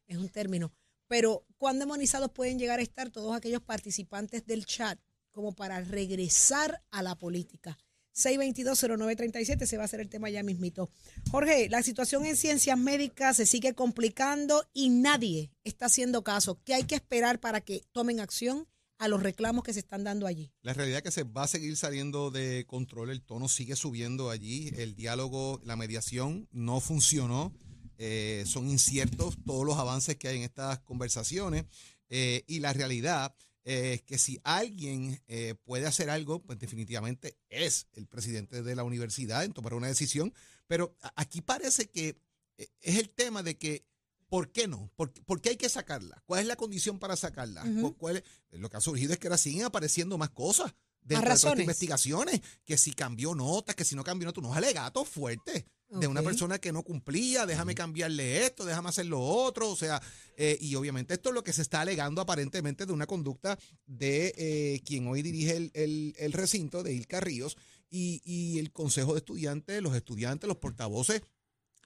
[0.07, 0.73] Es un término.
[1.09, 4.99] Pero, ¿cuán demonizados pueden llegar a estar todos aquellos participantes del chat
[5.33, 7.77] como para regresar a la política?
[8.15, 10.91] 6220937, se va a hacer el tema ya mismito.
[11.31, 16.61] Jorge, la situación en ciencias médicas se sigue complicando y nadie está haciendo caso.
[16.65, 18.67] ¿Qué hay que esperar para que tomen acción
[19.01, 20.53] a los reclamos que se están dando allí?
[20.63, 24.31] La realidad es que se va a seguir saliendo de control, el tono sigue subiendo
[24.31, 27.53] allí, el diálogo, la mediación no funcionó,
[27.99, 31.65] eh, son inciertos todos los avances que hay en estas conversaciones
[32.11, 33.35] eh, y la realidad
[33.65, 38.85] es que si alguien eh, puede hacer algo, pues definitivamente es el presidente de la
[38.85, 40.33] universidad en tomar una decisión,
[40.67, 42.17] pero aquí parece que
[42.59, 43.87] eh, es el tema de que
[44.31, 44.91] ¿Por qué no?
[44.97, 46.23] ¿Por, por qué hay que sacarla?
[46.25, 47.63] ¿Cuál es la condición para sacarla?
[47.99, 51.35] ¿Cuál es- lo que ha surgido es que ahora siguen apareciendo más cosas dentro de
[51.35, 55.65] estas investigaciones, que si cambió notas, que si no cambió notas, unos alegatos fuertes
[55.99, 60.01] de una persona que no cumplía, déjame cambiarle esto, déjame hacer lo otro, o sea,
[60.37, 64.33] eh, y obviamente esto es lo que se está alegando aparentemente de una conducta de
[64.39, 67.57] eh, quien hoy dirige el, el- el recinto, de Ilka Ríos,
[67.91, 71.23] y, y el Consejo de Estudiantes, los estudiantes, los portavoces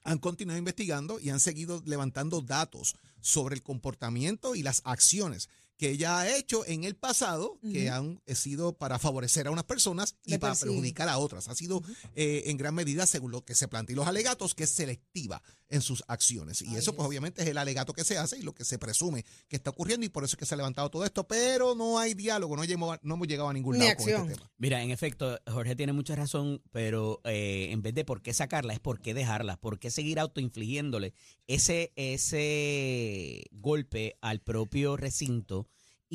[0.05, 5.89] han continuado investigando y han seguido levantando datos sobre el comportamiento y las acciones que
[5.89, 10.31] ella ha hecho en el pasado que han sido para favorecer a unas personas y
[10.31, 11.47] Le para perjudicar a otras.
[11.49, 11.81] Ha sido
[12.15, 15.41] eh, en gran medida, según lo que se plantea y los alegatos, que es selectiva
[15.67, 16.61] en sus acciones.
[16.61, 17.07] Y Ay, eso, pues Dios.
[17.09, 20.05] obviamente, es el alegato que se hace y lo que se presume que está ocurriendo
[20.05, 21.27] y por eso es que se ha levantado todo esto.
[21.27, 24.33] Pero no hay diálogo, no, hemos- no hemos llegado a ningún Ni lado con este
[24.35, 24.51] tema.
[24.57, 28.73] Mira, en efecto, Jorge tiene mucha razón, pero eh, en vez de por qué sacarla,
[28.73, 31.13] es por qué dejarla, por qué seguir autoinfligiéndole
[31.47, 35.64] ese, ese golpe al propio recinto.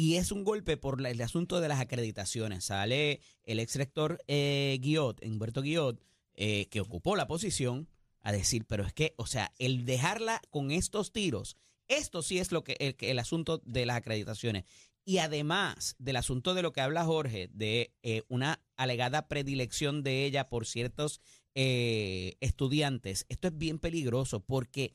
[0.02, 2.64] Y es un golpe por el asunto de las acreditaciones.
[2.64, 7.86] Sale el ex rector eh, Guillot, Humberto Guillot, eh, que ocupó la posición,
[8.22, 12.50] a decir, pero es que, o sea, el dejarla con estos tiros, esto sí es
[12.50, 14.64] lo que el, el asunto de las acreditaciones.
[15.04, 20.24] Y además del asunto de lo que habla Jorge, de eh, una alegada predilección de
[20.24, 21.20] ella por ciertos
[21.54, 24.94] eh, estudiantes, esto es bien peligroso porque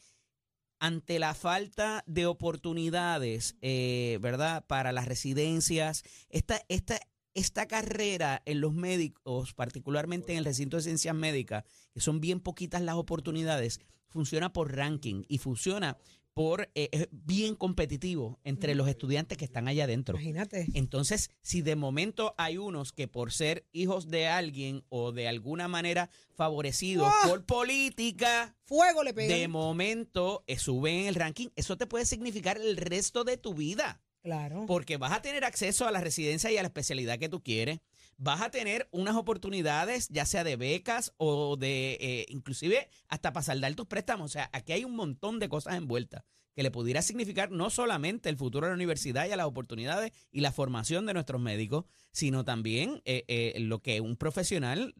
[0.79, 6.99] ante la falta de oportunidades, eh, ¿verdad?, para las residencias, esta, esta
[7.35, 12.39] esta carrera en los médicos, particularmente en el recinto de ciencias médicas, que son bien
[12.39, 15.97] poquitas las oportunidades, funciona por ranking y funciona
[16.35, 20.17] por eh, es bien competitivo entre los estudiantes que están allá adentro.
[20.17, 20.67] Imagínate.
[20.73, 25.69] Entonces, si de momento hay unos que por ser hijos de alguien o de alguna
[25.69, 27.29] manera favorecidos ¡Ah!
[27.29, 29.33] por política, Fuego le pega.
[29.33, 33.53] de momento eh, suben en el ranking, eso te puede significar el resto de tu
[33.53, 34.01] vida.
[34.21, 34.65] Claro.
[34.67, 37.79] Porque vas a tener acceso a la residencia y a la especialidad que tú quieres.
[38.17, 43.43] Vas a tener unas oportunidades, ya sea de becas o de, eh, inclusive, hasta para
[43.43, 44.25] saldar tus préstamos.
[44.25, 46.23] O sea, aquí hay un montón de cosas envueltas
[46.55, 50.13] que le pudiera significar no solamente el futuro de la universidad y a las oportunidades
[50.31, 54.95] y la formación de nuestros médicos, sino también eh, eh, lo que un profesional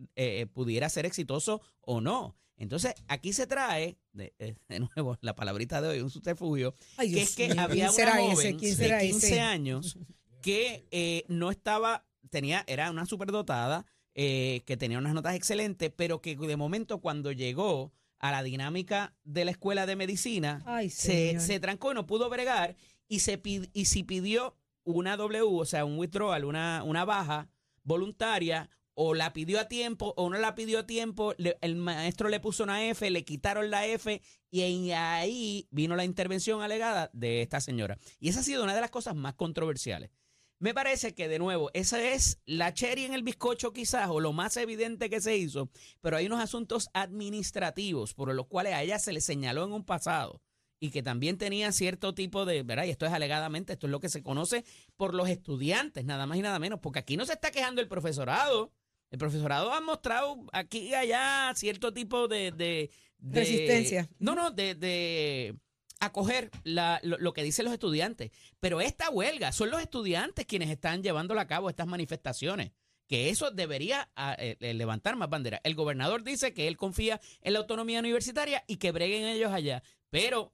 [0.53, 2.35] pudiera ser exitoso o no.
[2.57, 4.33] Entonces, aquí se trae, de,
[4.69, 8.07] de nuevo, la palabrita de hoy, un subterfugio, Ay, que Dios es que había ¿quién
[8.09, 8.33] una ese?
[8.35, 9.39] joven ¿Quién será de 15 ese?
[9.41, 9.97] años
[10.41, 16.21] que eh, no estaba, tenía, era una superdotada, eh, que tenía unas notas excelentes, pero
[16.21, 21.39] que de momento cuando llegó a la dinámica de la escuela de medicina, Ay, se,
[21.39, 22.75] se trancó y no pudo bregar
[23.07, 23.39] y se
[23.73, 27.49] y si pidió una W, o sea, un withdrawal, una, una baja
[27.83, 32.29] voluntaria, o la pidió a tiempo o no la pidió a tiempo, le- el maestro
[32.29, 34.61] le puso una F, le quitaron la F y
[34.91, 37.97] ahí vino la intervención alegada de esta señora.
[38.21, 40.11] Y esa ha sido una de las cosas más controversiales.
[40.59, 44.31] Me parece que, de nuevo, esa es la cherry en el bizcocho quizás, o lo
[44.33, 45.69] más evidente que se hizo,
[46.01, 49.83] pero hay unos asuntos administrativos por los cuales a ella se le señaló en un
[49.83, 50.41] pasado
[50.79, 52.85] y que también tenía cierto tipo de, ¿verdad?
[52.85, 54.63] Y esto es alegadamente, esto es lo que se conoce
[54.95, 57.87] por los estudiantes, nada más y nada menos, porque aquí no se está quejando el
[57.87, 58.71] profesorado.
[59.11, 62.51] El profesorado ha mostrado aquí y allá cierto tipo de...
[62.51, 64.09] de- de- Resistencia.
[64.19, 65.55] No, no, de, de
[65.99, 68.31] acoger la- lo, lo que dicen los estudiantes.
[68.59, 72.71] Pero esta huelga son los estudiantes quienes están llevando a cabo estas manifestaciones.
[73.07, 75.61] Que eso debería ah, eh, eh, levantar más bandera.
[75.63, 79.83] El gobernador dice que él confía en la autonomía universitaria y que breguen ellos allá.
[80.09, 80.53] Pero,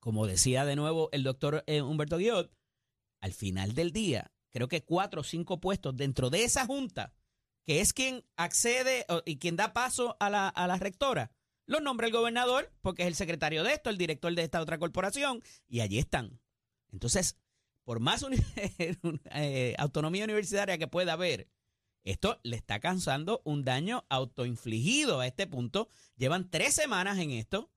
[0.00, 2.50] como decía de nuevo el doctor eh, Humberto Guiot,
[3.20, 7.12] al final del día, creo que cuatro o cinco puestos dentro de esa junta,
[7.64, 11.30] que es quien accede y quien da paso a la, a la rectora,
[11.68, 14.78] los nombra el gobernador, porque es el secretario de esto, el director de esta otra
[14.78, 16.40] corporación, y allí están.
[16.90, 17.36] Entonces,
[17.84, 18.24] por más
[19.34, 21.48] eh, autonomía universitaria que pueda haber,
[22.04, 25.88] esto le está causando un daño autoinfligido a este punto.
[26.16, 27.70] Llevan tres semanas en esto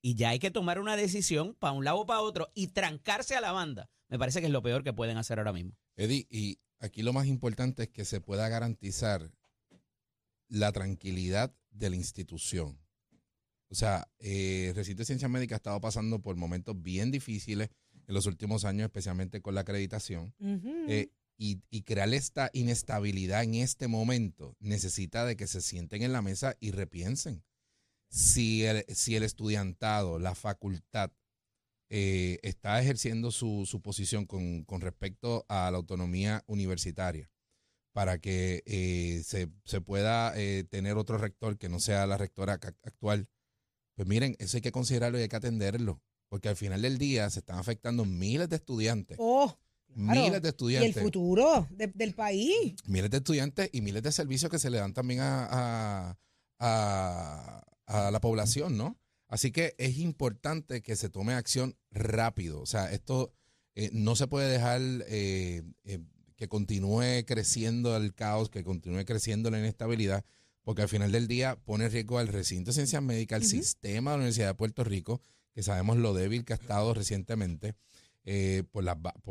[0.00, 3.36] y ya hay que tomar una decisión para un lado o para otro y trancarse
[3.36, 3.90] a la banda.
[4.08, 5.76] Me parece que es lo peor que pueden hacer ahora mismo.
[5.96, 9.30] Eddie, y aquí lo más importante es que se pueda garantizar
[10.48, 12.83] la tranquilidad de la institución.
[13.74, 17.70] O sea, eh, el recinto de ciencias médicas ha estado pasando por momentos bien difíciles
[18.06, 20.32] en los últimos años, especialmente con la acreditación.
[20.88, 26.12] Eh, y, y crear esta inestabilidad en este momento necesita de que se sienten en
[26.12, 27.42] la mesa y repiensen.
[28.10, 31.10] Si el, si el estudiantado, la facultad,
[31.90, 37.28] eh, está ejerciendo su, su posición con, con respecto a la autonomía universitaria
[37.92, 42.52] para que eh, se, se pueda eh, tener otro rector que no sea la rectora
[42.52, 43.28] actual,
[43.94, 47.28] pues miren, eso hay que considerarlo y hay que atenderlo, porque al final del día
[47.30, 49.56] se están afectando miles de estudiantes Oh,
[49.94, 50.20] claro.
[50.22, 50.96] miles de y estudiantes.
[50.96, 52.74] el futuro de- del país.
[52.86, 56.18] Miles de estudiantes y miles de servicios que se le dan también a, a-
[56.58, 58.98] a- a la población, ¿no?
[59.28, 62.60] Así que es importante que se tome acción rápido.
[62.60, 63.32] O sea, esto
[63.74, 65.98] eh, no se puede dejar eh, eh,
[66.36, 70.24] que continúe creciendo el caos, que continúe creciendo la inestabilidad,
[70.64, 74.10] porque al final del día pone en riesgo al recinto de ciencias médicas, al sistema
[74.10, 75.20] de la Universidad de Puerto Rico,
[75.54, 77.74] que sabemos lo débil que ha estado recientemente
[78.24, 78.84] eh, por,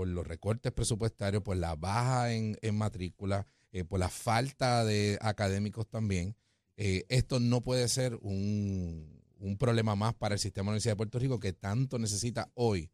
[0.08, 5.88] los recortes presupuestarios, por la baja en, en matrícula, eh, por la falta de académicos
[5.90, 6.36] también.
[6.78, 10.94] Eh, esto no puede ser un, un problema más para el sistema de la Universidad
[10.94, 12.90] de Puerto Rico que tanto necesita hoy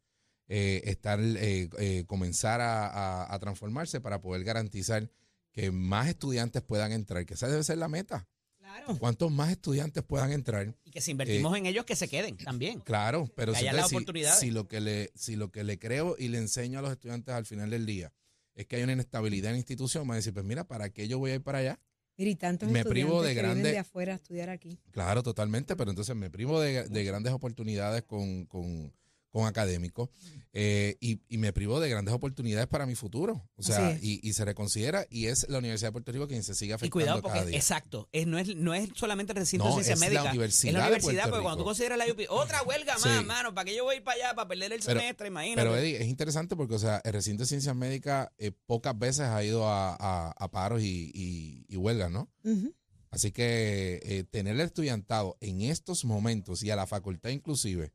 [0.48, 1.20] estar,
[2.08, 5.08] comenzar a, a- a transformarse para poder garantizar
[5.62, 8.28] que más estudiantes puedan entrar, que esa debe ser la meta.
[8.60, 8.98] Claro.
[9.00, 12.80] Cuantos más estudiantes puedan entrar, Y que si invertimos en ellos, que se queden también.
[12.82, 13.96] Claro, pero Que si, haya si-
[14.40, 17.34] si lo que le, si lo que le creo y le enseño a los estudiantes
[17.34, 18.14] al final del día
[18.54, 20.90] es que hay una inestabilidad en la institución, me va a decir, pues mira, ¿para
[20.92, 21.80] qué yo voy a ir para allá?
[22.18, 24.78] Mira, y tantos Me privo de que vienen grande- de afuera a estudiar aquí.
[24.92, 28.94] Claro, totalmente, pero entonces me privo de, de grandes oportunidades con, con-
[29.32, 30.10] con académicos,
[30.54, 33.48] eh, y, y me privo de grandes oportunidades para mi futuro.
[33.56, 36.56] O sea, y, y se reconsidera, y es la Universidad de Puerto Rico quien se
[36.56, 37.58] sigue Y afectando cuidado cada porque, día.
[37.60, 40.32] exacto, es, no, es, no es solamente el recinto No, de ciencia es la médica.
[40.32, 43.08] Universidad es la universidad, porque cuando tú consideras la UP, otra huelga Sí.
[43.10, 45.28] más, mano, ¿para qué yo voy a ir para allá para perder el Pero- semestre?
[45.28, 45.62] Imagínate.
[45.62, 49.26] Pero Eddie, es interesante porque, o sea, el recinto de ciencias médicas eh, pocas veces
[49.28, 52.30] ha ido a, a- a paros y, y, y huelgas, ¿no?
[53.12, 57.92] Así que eh, tener el estudiantado en estos momentos y a la facultad inclusive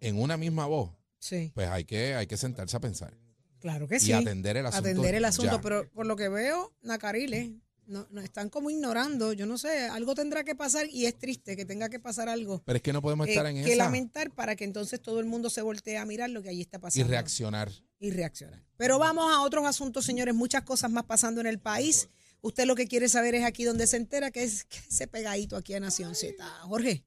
[0.00, 3.14] en una misma voz, Sí, pues hay que, hay que sentarse a pensar
[3.60, 4.12] claro que y sí.
[4.12, 4.88] atender el asunto.
[4.88, 5.60] Atender el asunto, ya.
[5.60, 7.50] pero por lo que veo, Nacariles,
[7.86, 11.56] no, no, están como ignorando, yo no sé, algo tendrá que pasar y es triste
[11.56, 13.84] que tenga que pasar algo Pero es que no podemos estar eh, en que esa
[13.84, 16.78] lamentar para que entonces todo el mundo se voltee a mirar lo que allí está
[16.78, 17.08] y pasando.
[17.08, 17.70] reaccionar.
[17.98, 18.64] y reaccionar.
[18.76, 20.34] Pero vamos a otros asuntos, señores.
[20.34, 22.08] Muchas cosas más pasando en el país.
[22.42, 25.56] Usted lo que quiere saber es aquí donde se entera, que es que ese pegadito
[25.56, 26.42] aquí a Nación Z.
[26.62, 27.04] Jorge.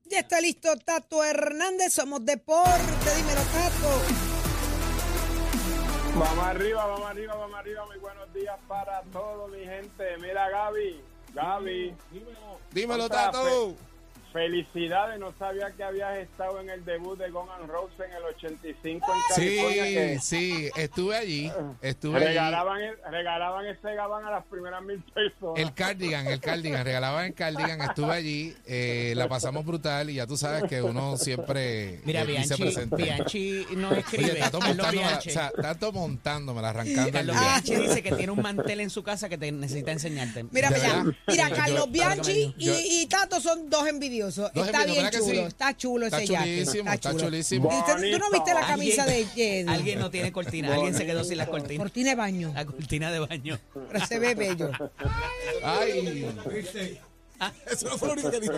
[0.07, 4.01] Ya está listo Tato Hernández, somos deporte, dímelo Tato.
[6.19, 7.85] Vamos arriba, vamos arriba, vamos arriba.
[7.87, 10.17] Muy buenos días para todos, mi gente.
[10.19, 11.01] Mira, Gaby,
[11.33, 11.95] Gaby,
[12.71, 13.75] Dímelo, Otra Tato.
[14.35, 15.17] Felicidades.
[15.19, 19.05] No sabía que habías estado en el debut de Guns N' Roses en el 85
[19.13, 19.83] en California.
[19.85, 21.51] Sí, que sí, estuve allí.
[21.81, 22.25] Estuve allí.
[22.27, 25.55] regalaban, el- regalaban ese gabán a las primeras mil personas.
[25.57, 30.27] El cardigan, el cardigan, regalaban el cardigan, estuve allí, eh, la pasamos brutal y ya
[30.27, 32.95] tú sabes que uno siempre Mira, eh, Bianchi, presente.
[32.97, 34.31] Bianchi no escribe.
[34.31, 37.47] Oye, tanto montándomela, o sea, tanto montándomela, arrancando Carlos día.
[37.61, 40.43] Bianchi dice que tiene un mantel en su casa que te necesita enseñarte.
[40.51, 44.24] Mira, ¿De mira, mira, Carlos yo- Bianchi y, y Tato son dos envidiosos.
[44.33, 45.39] Dos está bien ¿verdad que chulo, sí?
[45.39, 46.45] está chulo Está ese yate.
[46.65, 47.69] chulísimo, está chulísimo.
[47.71, 49.67] ¿Y usted- ¿Tú no viste la camisa de Jedi?
[49.69, 51.83] Alguien no tiene cortina, alguien se quedó sin las cortinas.
[51.83, 53.59] Cortina de baño, La cortina de baño.
[53.91, 54.71] pero se ve bello.
[55.63, 56.27] Ay,
[57.71, 58.53] Eso no fue lo único que dijo.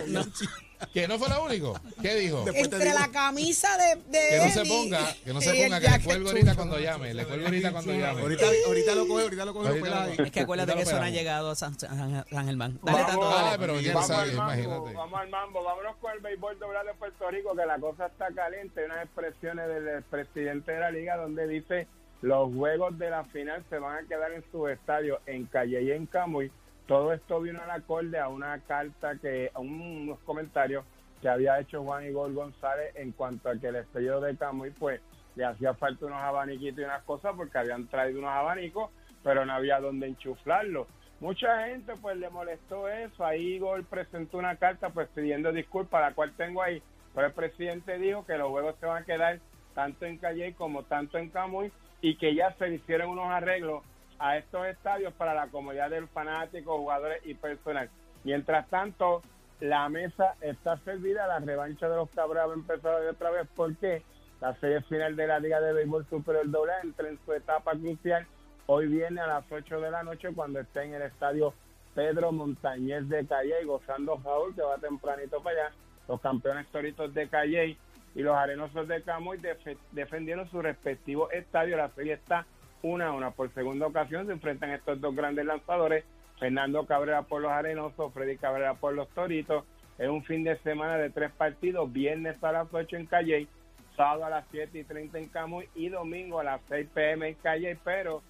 [0.92, 1.80] ¿que no fue lo único?
[2.00, 2.44] ¿Qué dijo?
[2.54, 6.04] Entre la camisa de, de Que no se ponga, que no se ponga, que le
[6.04, 8.20] cuelgo ahorita cuando llame, le cuelgo ahorita cuando llame.
[8.22, 9.68] Ahorita, ahorita lo coge, ahorita lo coge.
[9.68, 10.24] Ahorita lo.
[10.24, 12.78] Es que acuérdate que eso no ha llegado a San, San- San Germán.
[12.82, 13.58] Dale, Vamos, dale.
[13.58, 14.94] Pero ya vamos, sabes, al mambo, imagínate.
[14.96, 18.28] vamos al mambo, vámonos con el béisbol doblado de Puerto Rico, que la cosa está
[18.34, 18.80] caliente.
[18.80, 21.86] Hay unas expresiones del presidente de la liga donde dice
[22.22, 25.90] los juegos de la final se van a quedar en su estadio en Calle y
[25.92, 26.50] en Camuy.
[26.88, 30.84] Todo esto vino al acorde a una carta que, a un- unos comentarios
[31.22, 35.00] que había hecho Juan Igor González en cuanto a que el estadio de Camuy, pues,
[35.36, 38.90] le hacía falta unos abaniquitos y unas cosas porque habían traído unos abanicos,
[39.22, 40.88] pero no había donde enchuflarlos.
[41.20, 46.14] Mucha gente pues le molestó eso, ahí Igor presentó una carta pues pidiendo disculpas, la
[46.14, 46.82] cual tengo ahí,
[47.14, 49.40] pero el presidente dijo que los juegos se van a quedar
[49.74, 51.70] tanto en Calle como tanto en Camuy
[52.00, 53.82] y que ya se hicieron unos arreglos
[54.18, 57.88] a estos estadios para la comodidad del fanático, jugadores y personal.
[58.24, 59.22] Mientras tanto,
[59.60, 64.02] la mesa está servida, la revancha de los a empezar otra vez porque
[64.40, 68.26] la serie final de la Liga de Béisbol Superior Doble entra en su etapa crucial.
[68.66, 71.54] Hoy viene a las 8 de la noche cuando esté en el estadio
[71.94, 75.74] Pedro Montañez de Calle gozando Raúl, que va tempranito para allá.
[76.06, 77.76] Los campeones toritos de Calle
[78.14, 81.76] y los arenosos de Camuy defe- defendieron su respectivo estadio.
[81.76, 82.46] La serie está
[82.82, 83.30] una a una.
[83.30, 86.04] Por segunda ocasión se enfrentan estos dos grandes lanzadores.
[86.38, 89.64] Fernando Cabrera por los arenosos, Freddy Cabrera por los toritos.
[89.98, 91.92] Es un fin de semana de tres partidos.
[91.92, 93.48] Viernes a las 8 en Calle,
[93.96, 97.34] sábado a las 7 y 30 en Camuy y domingo a las 6 pm en
[97.34, 97.76] Calle.
[97.82, 98.22] Pero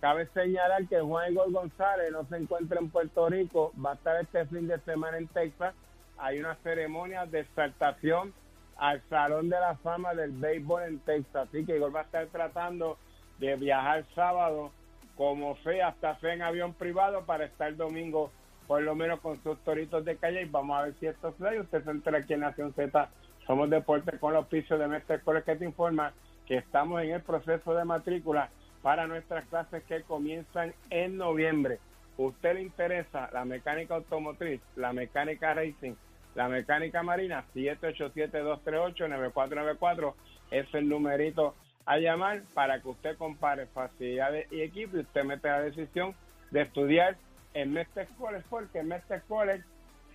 [0.00, 3.72] cabe señalar que Juan Igor González no se encuentra en Puerto Rico.
[3.84, 5.74] Va a estar este fin de semana en Texas.
[6.18, 8.32] Hay una ceremonia de exaltación
[8.76, 11.48] al Salón de la Fama del Béisbol en Texas.
[11.48, 12.98] Así que Igor va a estar tratando
[13.38, 14.70] de viajar sábado
[15.16, 18.30] como sea, hasta sea en avión privado para estar domingo
[18.66, 21.44] por lo menos con sus toritos de calle y vamos a ver si esto se
[21.44, 23.08] da y usted se entera aquí en Nación Z
[23.46, 26.12] somos deportes con los pisos de Mestre Core que te informa
[26.46, 28.50] que estamos en el proceso de matrícula
[28.82, 31.78] para nuestras clases que comienzan en noviembre.
[32.18, 35.94] ¿Usted le interesa la mecánica automotriz, la mecánica racing
[36.34, 40.14] La Mecánica Marina, 787-238-9494
[40.50, 41.54] es el numerito
[41.86, 46.14] a llamar para que usted compare facilidades y equipo y usted mete la decisión
[46.50, 47.16] de estudiar
[47.54, 49.64] en Mestre College, porque en Mestre College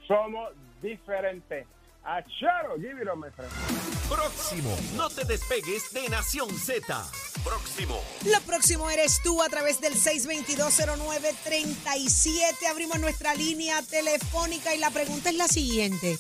[0.07, 0.51] somos
[0.81, 1.65] diferentes.
[2.03, 3.07] A Charo, give it.
[4.09, 4.75] Próximo.
[4.95, 6.81] No te despegues de Nación Z.
[7.43, 8.03] Próximo.
[8.25, 12.67] Lo próximo eres tú a través del 6220937.
[12.69, 16.17] Abrimos nuestra línea telefónica y la pregunta es la siguiente.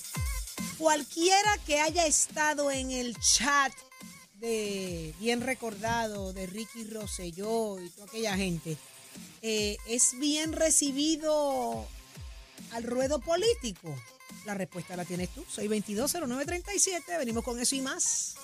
[0.77, 3.73] Cualquiera que haya estado en el chat
[4.41, 8.75] de bien recordado de Ricky Rosselló y toda aquella gente,
[9.41, 11.85] eh, ¿es bien recibido
[12.71, 13.95] al ruedo político?
[14.45, 15.45] La respuesta la tienes tú.
[15.55, 17.17] 6220937.
[17.19, 18.35] Venimos con eso y más.